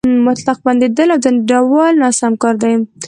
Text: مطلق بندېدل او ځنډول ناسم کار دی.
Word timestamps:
مطلق 0.27 0.57
بندېدل 0.67 1.09
او 1.13 1.19
ځنډول 1.25 1.93
ناسم 2.03 2.33
کار 2.41 2.55
دی. 2.63 2.73